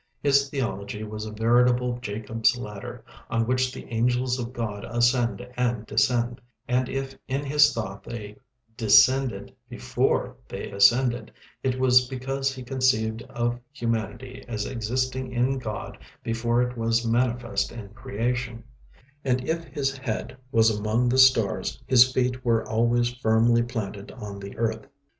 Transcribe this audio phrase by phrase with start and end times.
[0.23, 5.85] His theology was a veritable Jacob's ladder, on which the angels of God ascend and
[5.85, 8.35] descend; and if in his thought they
[8.75, 15.99] descended before they ascended, it was because he conceived of humanity as existing in God
[16.23, 18.63] before it was manifest in creation;
[19.23, 24.39] and if his head was among the stars, his feet were always firmly planted on
[24.39, 24.87] the earth.